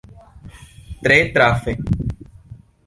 [1.03, 1.77] Tre trafe!